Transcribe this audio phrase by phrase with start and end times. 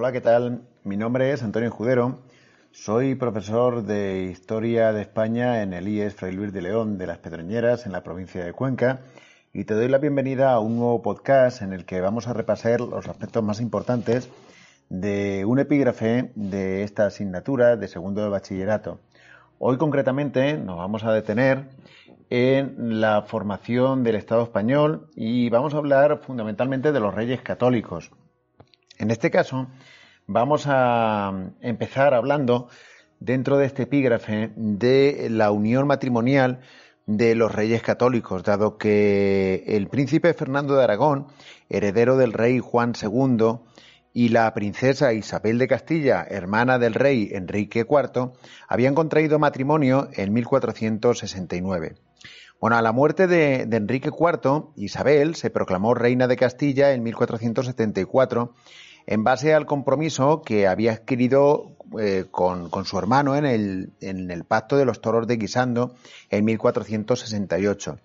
[0.00, 0.62] Hola, ¿qué tal?
[0.82, 2.20] Mi nombre es Antonio Judero.
[2.70, 7.18] Soy profesor de Historia de España en el IES Fray Luis de León de las
[7.18, 9.00] Pedroñeras, en la provincia de Cuenca,
[9.52, 12.80] y te doy la bienvenida a un nuevo podcast en el que vamos a repasar
[12.80, 14.30] los aspectos más importantes
[14.88, 19.00] de un epígrafe de esta asignatura de segundo de bachillerato.
[19.58, 21.68] Hoy concretamente nos vamos a detener
[22.30, 28.10] en la formación del Estado español y vamos a hablar fundamentalmente de los reyes católicos.
[29.00, 29.66] En este caso,
[30.32, 32.68] vamos a empezar hablando
[33.18, 36.60] dentro de este epígrafe de la unión matrimonial
[37.04, 41.26] de los reyes católicos, dado que el príncipe Fernando de Aragón,
[41.68, 43.58] heredero del rey Juan II,
[44.12, 48.30] y la princesa Isabel de Castilla, hermana del rey Enrique IV,
[48.68, 51.96] habían contraído matrimonio en 1469.
[52.60, 58.54] Bueno, a la muerte de, Enrique IV, Isabel se proclamó reina de Castilla en 1474
[59.06, 64.44] en base al compromiso que había adquirido eh, con, su hermano en el, en el
[64.44, 65.94] Pacto de los Toros de Guisando
[66.28, 67.98] en 1468.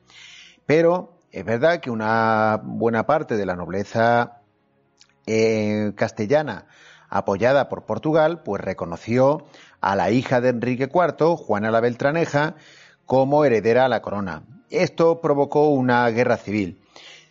[0.66, 4.42] Pero es verdad que una buena parte de la nobleza
[5.28, 6.66] eh, castellana
[7.10, 9.46] apoyada por Portugal, pues reconoció
[9.82, 12.56] a la hija de Enrique IV, Juana la Beltraneja,
[13.06, 14.44] como heredera a la corona.
[14.70, 16.82] Esto provocó una guerra civil.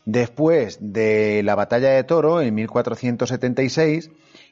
[0.05, 4.11] Después de la batalla de Toro en 1476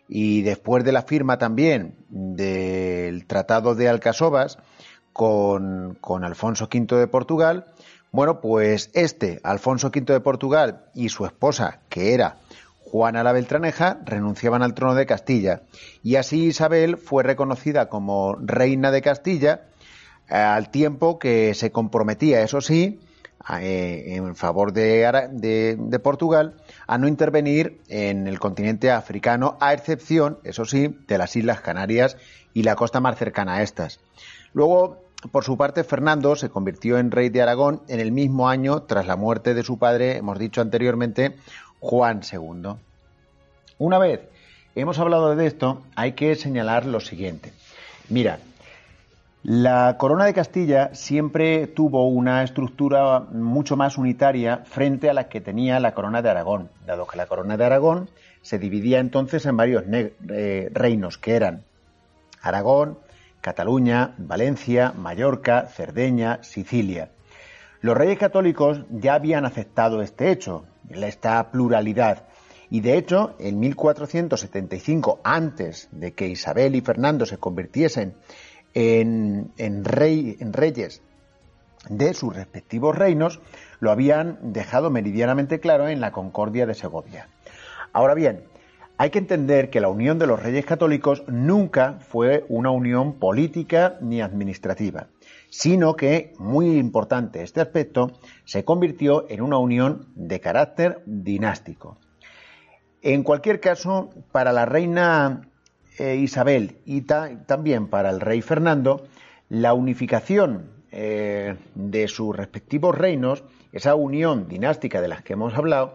[0.08, 4.58] y después de la firma también del Tratado de Alcasovas
[5.12, 7.66] con, con Alfonso V de Portugal,
[8.12, 12.36] bueno, pues este, Alfonso V de Portugal y su esposa, que era
[12.78, 15.62] Juana la Beltraneja, renunciaban al trono de Castilla.
[16.02, 19.62] Y así Isabel fue reconocida como reina de Castilla
[20.28, 23.00] eh, al tiempo que se comprometía, eso sí,
[23.60, 25.28] eh, en favor de,
[25.76, 26.54] de, Portugal
[26.86, 32.16] a no intervenir en el continente africano, a excepción, eso sí, de las Islas Canarias
[32.54, 33.98] y la costa más cercana a estas.
[34.52, 35.02] Luego,
[35.32, 39.06] por su parte, Fernando se convirtió en rey de Aragón en el mismo año tras
[39.06, 41.36] la muerte de su padre, hemos dicho anteriormente,
[41.80, 42.74] Juan II.
[43.78, 44.20] Una vez
[44.76, 47.52] hemos hablado de esto, hay que señalar lo siguiente.
[48.08, 48.38] Mira,
[49.44, 55.40] la corona de Castilla siempre tuvo una estructura mucho más unitaria frente a la que
[55.40, 58.08] tenía la corona de Aragón, dado que la corona de Aragón
[58.42, 61.64] se dividía entonces en varios eh, reinos, que eran
[62.40, 62.98] Aragón,
[63.40, 67.10] Cataluña, Valencia, Mallorca, Cerdeña, Sicilia.
[67.80, 72.26] Los reyes católicos ya habían aceptado este hecho, esta pluralidad,
[72.70, 78.14] y de hecho, en 1475, antes de que Isabel y Fernando se convirtiesen
[78.74, 79.52] en,
[79.84, 81.02] rey, en reyes
[81.88, 83.40] de sus respectivos reinos,
[83.80, 87.28] lo habían dejado meridianamente claro en la Concordia de Segovia.
[87.92, 88.44] Ahora bien,
[88.98, 93.96] hay que entender que la unión de los reyes católicos nunca fue una unión política
[94.00, 95.08] ni administrativa,
[95.50, 98.12] sino que, muy importante este aspecto,
[98.44, 101.98] se convirtió en una unión de carácter dinástico.
[103.02, 105.48] En cualquier caso, para la reina
[105.98, 109.06] eh, Isabel y también para el rey Fernando,
[109.50, 115.92] la unificación eh, de sus respectivos reinos, esa unión dinástica de las que hemos hablado,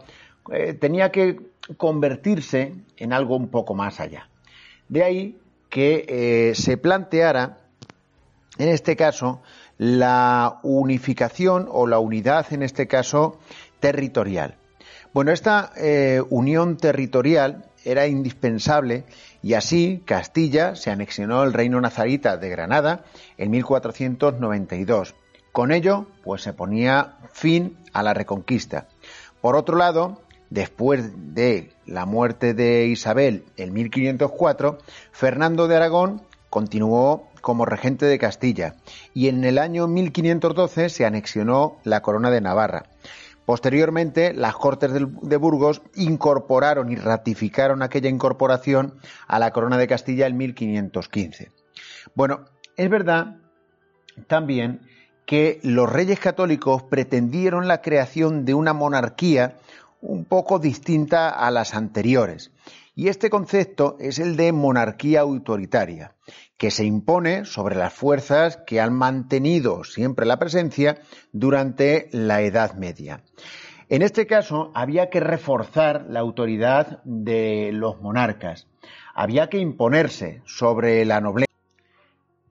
[0.52, 1.40] eh, tenía que
[1.78, 4.30] convertirse en algo un poco más allá.
[4.88, 7.57] De ahí que se planteara,
[8.57, 9.41] en este caso,
[9.78, 13.40] la unificación o la unidad, en este caso,
[13.80, 14.56] territorial.
[15.13, 15.74] Bueno, esta
[16.30, 19.03] unión territorial era indispensable
[19.47, 23.06] y así Castilla se anexionó el reino nazarita de Granada
[23.38, 25.16] en 1492.
[25.53, 28.90] Con ello, pues se ponía fin a la reconquista.
[29.40, 34.80] Por otro lado, después de la muerte de Isabel en 1504,
[35.13, 38.75] Fernando de Aragón continuó como regente de Castilla
[39.13, 42.83] y en el año 1512 se anexionó la corona de Navarra.
[43.48, 48.96] Posteriormente, las Cortes de Burgos incorporaron y ratificaron aquella incorporación
[49.26, 51.54] a la Corona de Castilla en 1515.
[52.14, 52.42] Bueno,
[52.76, 53.38] es verdad
[54.28, 54.82] también
[55.26, 59.56] que los reyes católicos pretendieron la creación de una monarquía
[60.02, 62.52] un poco distinta a las anteriores.
[62.98, 66.16] Y este concepto es el de monarquía autoritaria,
[66.58, 70.98] que se impone sobre las fuerzas que han mantenido siempre la presencia
[71.32, 73.22] durante la Edad Media.
[73.88, 78.66] En este caso, había que reforzar la autoridad de los monarcas,
[79.14, 81.52] había que imponerse sobre la nobleza.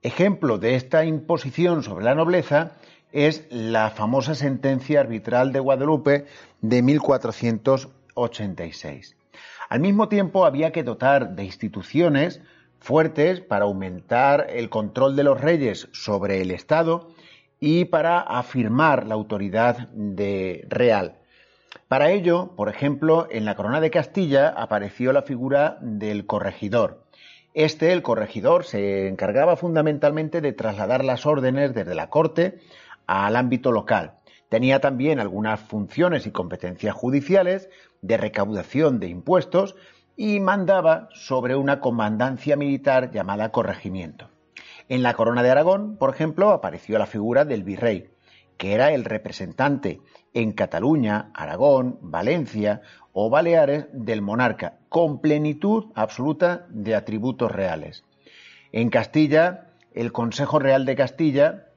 [0.01, 2.71] Ejemplo de esta imposición sobre la nobleza
[3.11, 6.25] es la famosa sentencia arbitral de Guadalupe
[6.61, 9.16] de 1486.
[9.69, 12.41] Al mismo tiempo había que dotar de instituciones
[12.79, 17.09] fuertes para aumentar el control de los reyes sobre el Estado
[17.59, 21.17] y para afirmar la autoridad de real.
[21.87, 27.03] Para ello, por ejemplo, en la corona de Castilla apareció la figura del corregidor.
[27.53, 32.59] Este, el corregidor, se encargaba fundamentalmente de trasladar las órdenes desde la corte
[33.07, 34.13] al ámbito local.
[34.49, 37.69] Tenía también algunas funciones y competencias judiciales
[38.01, 39.75] de recaudación de impuestos
[40.15, 44.29] y mandaba sobre una comandancia militar llamada corregimiento.
[44.89, 48.09] En la corona de Aragón, por ejemplo, apareció la figura del virrey,
[48.57, 50.01] que era el representante
[50.33, 52.81] en Cataluña, Aragón, Valencia
[53.13, 58.03] o Baleares del monarca, con plenitud absoluta de atributos reales.
[58.71, 61.67] En Castilla, el Consejo Real de Castilla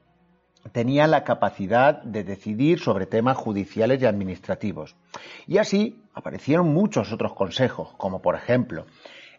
[0.71, 4.95] tenía la capacidad de decidir sobre temas judiciales y administrativos.
[5.47, 8.85] Y así aparecieron muchos otros consejos, como por ejemplo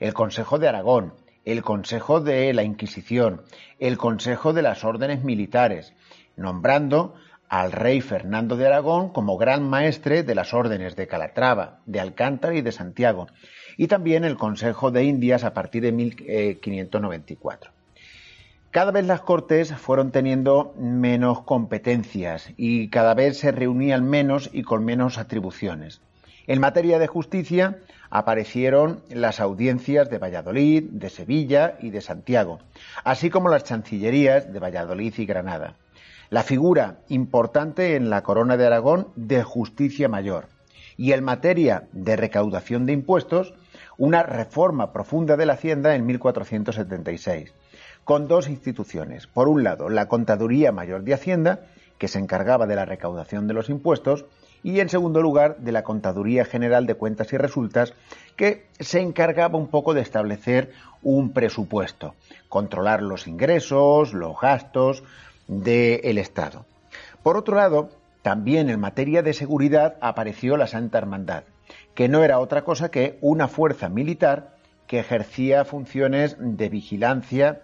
[0.01, 1.15] el Consejo de Aragón,
[1.45, 3.43] el Consejo de la Inquisición,
[3.79, 5.95] el Consejo de las Órdenes Militares,
[6.37, 7.15] nombrando
[7.49, 12.55] al rey Fernando de Aragón como gran maestre de las órdenes de Calatrava, de Alcántara
[12.55, 13.27] y de Santiago,
[13.77, 17.71] y también el Consejo de Indias a partir de 1594.
[18.73, 24.63] Cada vez las Cortes fueron teniendo menos competencias y cada vez se reunían menos y
[24.63, 26.01] con menos atribuciones.
[26.47, 32.61] En materia de justicia aparecieron las audiencias de Valladolid, de Sevilla y de Santiago,
[33.05, 35.75] así como las chancillerías de Valladolid y Granada.
[36.31, 40.49] La figura importante en la Corona de Aragón de justicia mayor.
[40.97, 43.53] Y en materia de recaudación de impuestos,
[43.99, 47.53] una reforma profunda de la Hacienda en 1476
[48.05, 49.27] con dos instituciones.
[49.27, 51.61] Por un lado, la Contaduría Mayor de Hacienda,
[51.99, 54.25] que se encargaba de la recaudación de los impuestos,
[54.65, 57.95] y en segundo lugar, de la Contaduría General de Cuentas y Resultas,
[58.37, 60.73] que se encargaba un poco de establecer
[61.03, 62.15] un presupuesto,
[62.49, 65.03] controlar los ingresos, los gastos
[65.49, 66.65] del Estado.
[67.23, 67.91] Por otro lado,
[68.23, 71.45] también en materia de seguridad apareció la Santa Hermandad,
[71.95, 74.57] que no era otra cosa que una fuerza militar
[74.87, 77.63] que ejercía funciones de vigilancia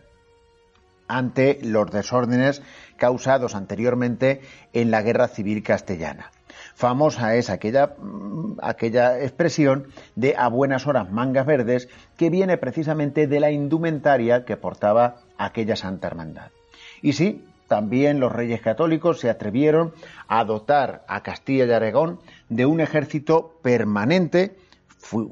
[1.09, 2.63] ante los desórdenes
[2.97, 4.43] causados anteriormente
[4.73, 6.31] en la Guerra Civil Castellana.
[6.75, 13.27] Famosa es aquella, mm, aquella expresión de a buenas horas mangas verdes que viene precisamente
[13.27, 16.51] de la indumentaria que portaba aquella Santa Hermandad.
[17.03, 19.93] Y sí, también los reyes católicos se atrevieron
[20.27, 22.19] a dotar a Castilla y Aragón
[22.49, 24.57] de un ejército permanente,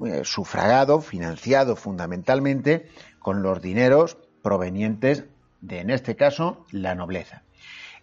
[0.06, 2.88] eh, sufragado, financiado fundamentalmente
[3.18, 5.24] con los dineros provenientes
[5.60, 7.42] de, en este caso, la nobleza.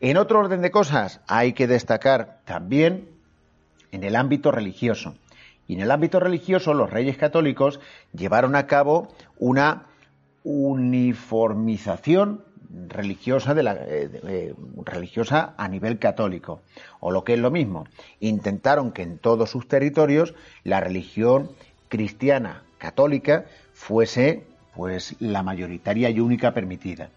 [0.01, 3.07] En otro orden de cosas, hay que destacar también
[3.91, 5.15] en el ámbito religioso.
[5.67, 7.79] Y en el ámbito religioso, los reyes católicos
[8.11, 9.07] llevaron a cabo
[9.37, 9.85] una
[10.43, 12.43] uniformización
[12.87, 14.53] religiosa, de la, eh, eh,
[14.85, 16.61] religiosa a nivel católico.
[16.99, 17.85] O lo que es lo mismo,
[18.19, 20.33] intentaron que en todos sus territorios
[20.63, 21.51] la religión
[21.89, 24.43] cristiana católica fuese
[24.75, 27.09] pues la mayoritaria y única permitida.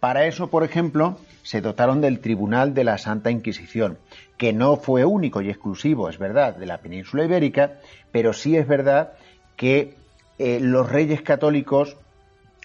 [0.00, 3.98] Para eso, por ejemplo, se dotaron del Tribunal de la Santa Inquisición,
[4.36, 7.74] que no fue único y exclusivo, es verdad, de la península ibérica,
[8.10, 9.12] pero sí es verdad
[9.56, 9.94] que
[10.38, 11.96] eh, los reyes católicos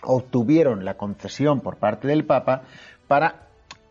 [0.04, 2.64] obtuvieron la concesión por parte del Papa
[3.08, 3.48] para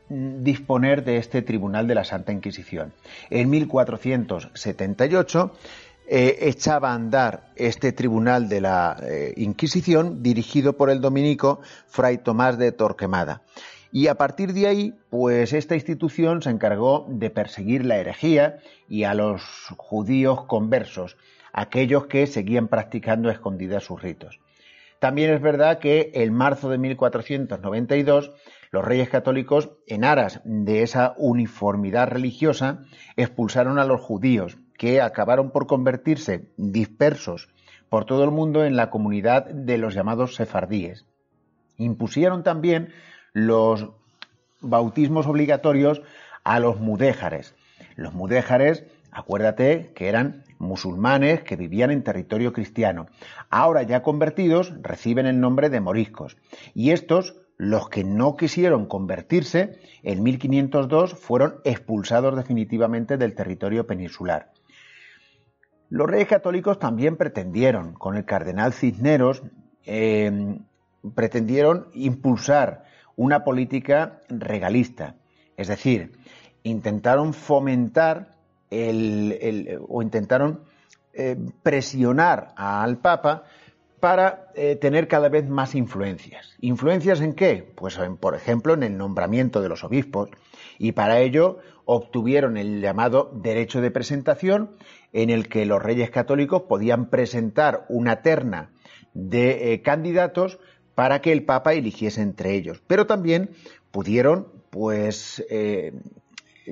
[0.09, 2.93] mm, disponer de este Tribunal de la Santa Inquisición.
[3.31, 5.53] En 1478
[6.09, 12.19] eh, echaba a andar este tribunal de la eh, Inquisición dirigido por el dominico Fray
[12.19, 13.43] Tomás de Torquemada.
[13.91, 18.59] Y a partir de ahí, pues esta institución se encargó de perseguir la herejía
[18.89, 19.43] y a los
[19.77, 21.17] judíos conversos,
[21.53, 24.39] aquellos que seguían practicando escondidas sus ritos.
[25.01, 28.33] También es verdad que en marzo de 1492
[28.71, 32.83] los reyes católicos, en aras de esa uniformidad religiosa,
[33.17, 37.49] expulsaron a los judíos que acabaron por convertirse dispersos
[37.89, 41.07] por todo el mundo en la comunidad de los llamados sefardíes.
[41.79, 42.93] Impusieron también
[43.33, 43.89] los
[44.61, 46.03] bautismos obligatorios
[46.45, 47.55] a los mudéjares.
[47.95, 48.85] Los mudéjares,
[49.17, 53.07] acuérdate que eran musulmanes que vivían en territorio cristiano.
[53.49, 56.37] Ahora ya convertidos reciben el nombre de moriscos.
[56.75, 64.53] Y estos, los que no quisieron convertirse, en 1502 fueron expulsados definitivamente del territorio peninsular.
[65.89, 69.43] Los reyes católicos también pretendieron, con el cardenal Cisneros,
[69.87, 70.59] eh,
[71.15, 72.85] pretendieron impulsar
[73.17, 75.15] una política regalista,
[75.57, 76.13] es decir,
[76.65, 78.36] intentaron fomentar
[78.77, 80.61] el, o intentaron
[81.13, 83.45] eh, presionar al Papa
[84.01, 86.55] para eh, tener cada vez más influencias.
[86.61, 87.67] ¿Influencias en qué?
[87.75, 90.29] Pues por ejemplo en el nombramiento de los obispos
[90.79, 94.77] y para ello obtuvieron el llamado derecho de presentación
[95.15, 98.71] en el que los reyes católicos podían presentar una terna
[99.15, 100.59] de eh, candidatos
[100.95, 102.83] para que el Papa eligiese entre ellos.
[102.87, 103.51] Pero también
[103.91, 105.43] pudieron, pues,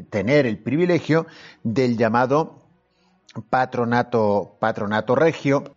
[0.03, 1.27] tener el privilegio
[1.63, 2.65] del llamado
[3.51, 5.75] patronato, regio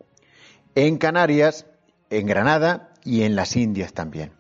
[0.76, 1.66] en Canarias,
[2.10, 4.32] en Granada y en las Indias también.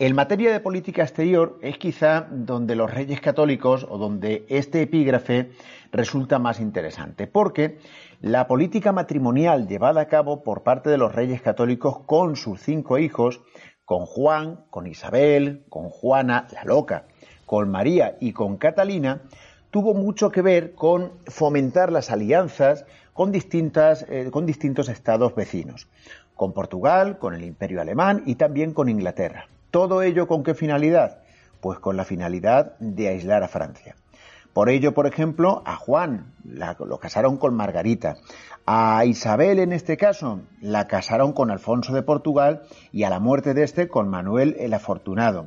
[0.00, 5.50] En materia de política exterior es quizá donde los reyes católicos o donde este epígrafe
[5.90, 7.78] resulta más interesante, porque
[8.20, 12.98] la política matrimonial llevada a cabo por parte de los reyes católicos con sus cinco
[12.98, 13.40] hijos,
[13.84, 17.07] con Juan, con Isabel, con Juana, la loca,
[17.48, 19.22] con María y con Catalina,
[19.70, 25.88] tuvo mucho que ver con fomentar las alianzas con, distintas, eh, con distintos estados vecinos,
[26.36, 29.48] con Portugal, con el Imperio Alemán y también con Inglaterra.
[29.70, 31.22] ¿Todo ello con qué finalidad?
[31.62, 33.96] Pues con la finalidad de aislar a Francia.
[34.52, 38.16] Por ello, por ejemplo, a Juan lo casaron con Margarita,
[38.66, 43.54] a Isabel en este caso la casaron con Alfonso de Portugal y a la muerte
[43.54, 45.46] de este con Manuel el Afortunado.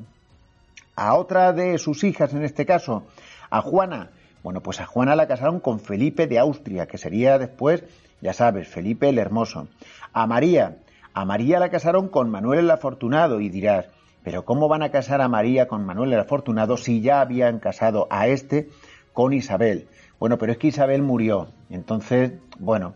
[0.95, 3.03] A otra de sus hijas en este caso,
[3.49, 4.11] a Juana,
[4.43, 7.83] bueno, pues a Juana la casaron con Felipe de Austria, que sería después,
[8.21, 9.67] ya sabes, Felipe el Hermoso.
[10.13, 10.77] A María,
[11.13, 13.87] a María la casaron con Manuel el Afortunado y dirás,
[14.23, 18.07] pero ¿cómo van a casar a María con Manuel el Afortunado si ya habían casado
[18.09, 18.69] a este
[19.13, 19.87] con Isabel?
[20.19, 21.47] Bueno, pero es que Isabel murió.
[21.69, 22.93] Entonces, bueno,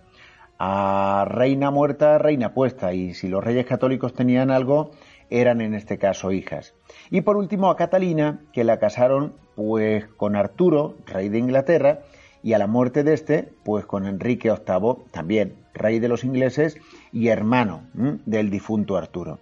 [0.60, 2.94] a reina muerta, reina puesta.
[2.94, 4.92] Y si los reyes católicos tenían algo,
[5.30, 6.74] eran en este caso hijas.
[7.10, 12.02] Y por último a Catalina, que la casaron pues con Arturo, rey de Inglaterra,
[12.44, 16.78] y a la muerte de este, pues con Enrique VIII, también rey de los ingleses
[17.12, 19.40] y hermano del difunto Arturo.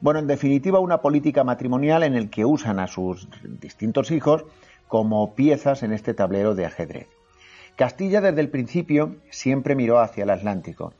[0.00, 3.28] Bueno, en definitiva, una política matrimonial en el que usan a sus
[3.60, 4.44] distintos hijos
[4.88, 7.08] como piezas en este tablero de ajedrez.
[7.76, 10.94] Castilla desde el principio siempre miró hacia el Atlántico.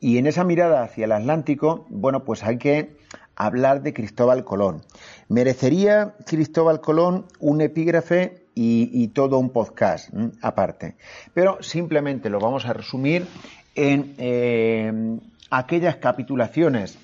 [0.00, 2.96] Y en esa mirada hacia el Atlántico, bueno, pues hay que
[3.36, 4.82] hablar de Cristóbal Colón.
[5.28, 10.10] Merecería Cristóbal Colón un epígrafe y, todo un podcast
[10.40, 10.96] aparte.
[11.32, 13.26] Pero simplemente lo vamos a resumir
[13.74, 15.18] en eh,
[15.50, 16.98] aquellas capitulaciones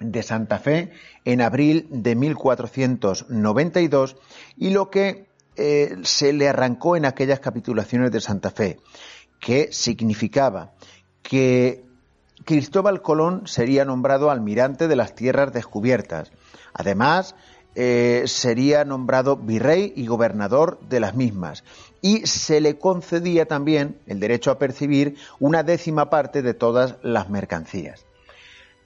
[0.00, 0.90] de Santa Fe
[1.24, 4.16] en abril de 1492
[4.56, 8.78] y lo que eh, se le arrancó en aquellas capitulaciones de Santa Fe,
[9.40, 10.72] que significaba
[11.22, 11.83] que
[12.44, 16.30] Cristóbal Colón sería nombrado almirante de las tierras descubiertas.
[16.72, 17.34] Además,
[17.74, 21.64] eh, sería nombrado virrey y gobernador de las mismas.
[22.02, 27.30] Y se le concedía también el derecho a percibir una décima parte de todas las
[27.30, 28.04] mercancías.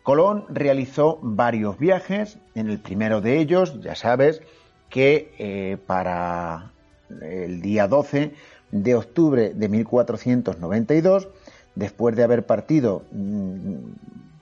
[0.02, 4.40] Colón realizó varios viajes, en el primero de ellos, ya sabes,
[4.88, 6.72] que eh, para
[7.20, 8.32] el día 12
[8.70, 11.28] de octubre de 1492,
[11.78, 13.04] después de haber partido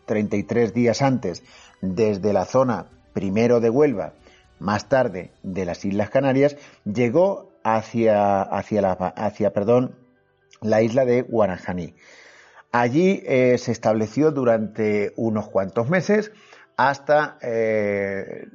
[0.07, 1.43] 33 mm, días antes
[1.83, 4.15] desde la zona primero de Huelva,
[4.59, 8.97] más tarde de las Islas Canarias, llegó hacia, hacia, la,
[9.53, 9.95] perdón,
[10.63, 11.95] la isla de Guanajaní.
[12.73, 16.33] Allí eh, se estableció durante unos cuantos meses
[16.77, 18.47] hasta eh,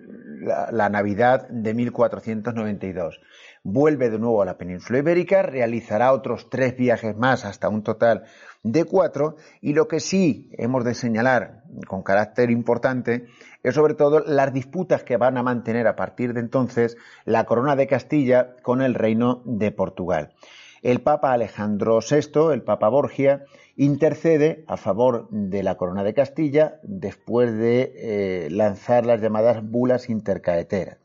[0.72, 3.20] la, Navidad de 1492.
[3.64, 8.24] Vuelve de nuevo a la península ibérica, realizará otros tres viajes más hasta un total
[8.64, 13.26] de cuatro y lo que sí hemos de señalar con carácter importante
[13.64, 17.76] es sobre todo las disputas que van a mantener a partir de entonces la corona
[17.76, 20.34] de Castilla con el reino de Portugal.
[20.82, 26.80] El Papa Alejandro VI, el Papa Borgia, intercede a favor de la Corona de Castilla
[26.82, 30.98] después de eh, lanzar las llamadas bulas intercaeteras,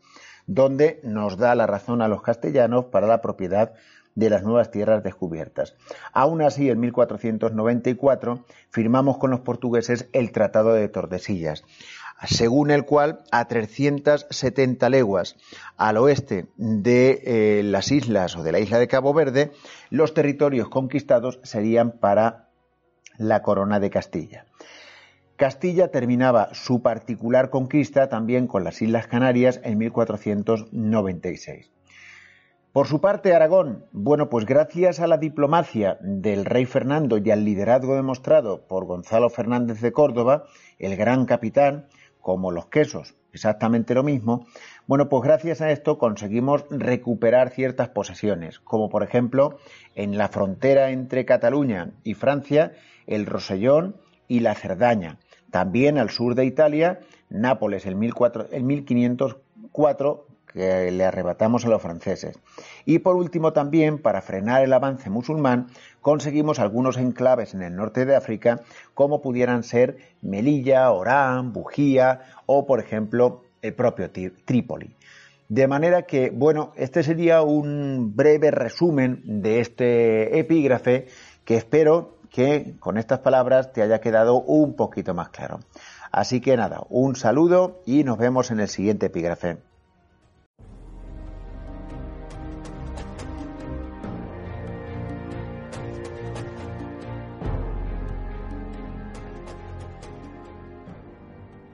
[0.47, 3.75] donde nos da la razón a los castellanos para la propiedad
[4.17, 5.77] de las nuevas tierras descubiertas.
[6.13, 11.65] Aún así, en 1494 firmamos con los portugueses el Tratado de Tordesillas,
[12.27, 15.37] según el cual a 370 leguas
[15.77, 19.53] al oeste de eh, las islas o de la isla de Cabo Verde,
[19.91, 22.49] los territorios conquistados serían para
[23.19, 24.47] la corona de Castilla.
[25.37, 31.76] Castilla terminaba su particular conquista también con las Islas Canarias en 1496.
[32.77, 37.43] Por su parte, Aragón, bueno, pues gracias a la diplomacia del rey Fernando y al
[37.43, 40.45] liderazgo demostrado por Gonzalo Fernández de Córdoba,
[40.79, 41.87] el gran capitán,
[42.21, 44.45] como los quesos, exactamente lo mismo,
[44.87, 49.57] Bueno, pues gracias a esto conseguimos recuperar ciertas posesiones, como por ejemplo
[49.95, 52.73] en la frontera entre Cataluña y Francia,
[53.07, 53.97] el Rosellón
[54.29, 55.19] y la Cerdaña.
[55.51, 62.39] También al sur de Italia, Nápoles en, 1504, que le arrebatamos a los franceses.
[62.85, 65.69] Y por último también, para frenar el avance musulmán,
[66.01, 68.61] conseguimos algunos enclaves en el norte de África,
[68.95, 74.95] como pudieran ser Melilla, Orán, Bujía o, por ejemplo, el propio Trípoli.
[75.49, 81.07] De manera que, bueno, este sería un breve resumen de este epígrafe
[81.45, 85.61] que espero que con estas palabras te haya quedado un poquito más claro.
[86.11, 89.59] Así que nada, un saludo y nos vemos en el siguiente epígrafe.